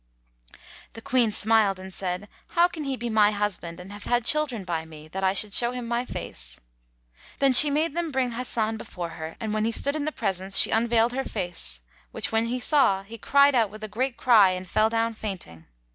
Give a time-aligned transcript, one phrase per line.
[0.93, 4.63] The Queen smiled and said, "How can he be my husband and have had children
[4.63, 6.59] by me, that I should show him my face?"
[7.37, 10.57] Then she made them bring Hasan before her and when he stood in the presence,
[10.57, 14.49] she unveiled her face, which when he saw, he cried out with a great cry
[14.53, 15.67] and fell down fainting.